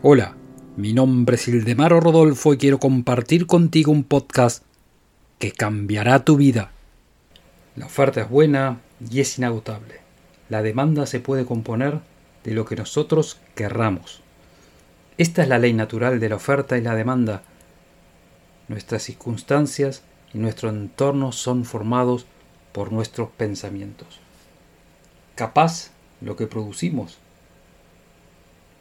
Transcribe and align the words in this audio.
Hola, 0.00 0.36
mi 0.76 0.92
nombre 0.92 1.34
es 1.34 1.48
Ildemaro 1.48 1.98
Rodolfo 1.98 2.54
y 2.54 2.56
quiero 2.56 2.78
compartir 2.78 3.48
contigo 3.48 3.90
un 3.90 4.04
podcast 4.04 4.62
que 5.40 5.50
cambiará 5.50 6.24
tu 6.24 6.36
vida. 6.36 6.70
La 7.74 7.86
oferta 7.86 8.20
es 8.20 8.30
buena 8.30 8.80
y 9.10 9.18
es 9.18 9.38
inagotable. 9.38 9.96
La 10.50 10.62
demanda 10.62 11.04
se 11.04 11.18
puede 11.18 11.44
componer 11.44 11.98
de 12.44 12.52
lo 12.52 12.64
que 12.64 12.76
nosotros 12.76 13.40
querramos. 13.56 14.20
Esta 15.16 15.42
es 15.42 15.48
la 15.48 15.58
ley 15.58 15.72
natural 15.72 16.20
de 16.20 16.28
la 16.28 16.36
oferta 16.36 16.78
y 16.78 16.80
la 16.80 16.94
demanda. 16.94 17.42
Nuestras 18.68 19.02
circunstancias 19.02 20.04
y 20.32 20.38
nuestro 20.38 20.68
entorno 20.68 21.32
son 21.32 21.64
formados 21.64 22.24
por 22.70 22.92
nuestros 22.92 23.30
pensamientos. 23.30 24.20
Capaz 25.34 25.90
lo 26.20 26.36
que 26.36 26.46
producimos 26.46 27.18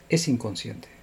es 0.10 0.28
inconsciente. 0.28 0.97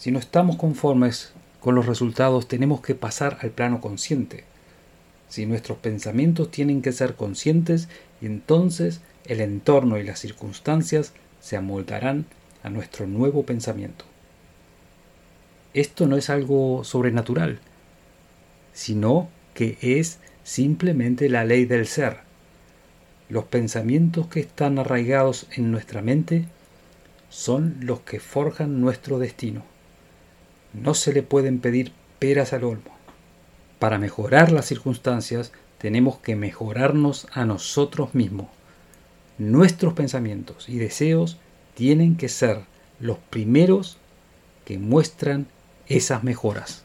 Si 0.00 0.10
no 0.10 0.18
estamos 0.18 0.56
conformes 0.56 1.30
con 1.60 1.74
los 1.74 1.84
resultados, 1.84 2.48
tenemos 2.48 2.80
que 2.80 2.94
pasar 2.94 3.36
al 3.42 3.50
plano 3.50 3.82
consciente. 3.82 4.44
Si 5.28 5.44
nuestros 5.44 5.76
pensamientos 5.76 6.50
tienen 6.50 6.80
que 6.80 6.92
ser 6.92 7.16
conscientes, 7.16 7.86
entonces 8.22 9.02
el 9.26 9.42
entorno 9.42 9.98
y 9.98 10.02
las 10.02 10.18
circunstancias 10.18 11.12
se 11.42 11.58
amoldarán 11.58 12.24
a 12.62 12.70
nuestro 12.70 13.06
nuevo 13.06 13.44
pensamiento. 13.44 14.06
Esto 15.74 16.06
no 16.06 16.16
es 16.16 16.30
algo 16.30 16.82
sobrenatural, 16.82 17.58
sino 18.72 19.28
que 19.52 19.76
es 19.82 20.18
simplemente 20.44 21.28
la 21.28 21.44
ley 21.44 21.66
del 21.66 21.86
ser. 21.86 22.20
Los 23.28 23.44
pensamientos 23.44 24.28
que 24.28 24.40
están 24.40 24.78
arraigados 24.78 25.46
en 25.56 25.70
nuestra 25.70 26.00
mente 26.00 26.46
son 27.28 27.76
los 27.82 28.00
que 28.00 28.18
forjan 28.18 28.80
nuestro 28.80 29.18
destino. 29.18 29.69
No 30.72 30.94
se 30.94 31.12
le 31.12 31.22
pueden 31.22 31.58
pedir 31.58 31.92
peras 32.18 32.52
al 32.52 32.64
olmo. 32.64 32.96
Para 33.78 33.98
mejorar 33.98 34.52
las 34.52 34.66
circunstancias 34.66 35.52
tenemos 35.78 36.18
que 36.18 36.36
mejorarnos 36.36 37.26
a 37.32 37.44
nosotros 37.44 38.14
mismos. 38.14 38.48
Nuestros 39.38 39.94
pensamientos 39.94 40.68
y 40.68 40.78
deseos 40.78 41.38
tienen 41.74 42.16
que 42.16 42.28
ser 42.28 42.60
los 43.00 43.18
primeros 43.18 43.96
que 44.64 44.78
muestran 44.78 45.46
esas 45.86 46.22
mejoras. 46.22 46.84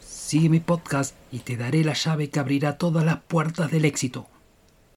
Sigue 0.00 0.48
mi 0.48 0.58
podcast 0.58 1.14
y 1.30 1.38
te 1.38 1.56
daré 1.56 1.84
la 1.84 1.94
llave 1.94 2.28
que 2.28 2.40
abrirá 2.40 2.76
todas 2.76 3.04
las 3.04 3.20
puertas 3.20 3.70
del 3.70 3.84
éxito. 3.84 4.26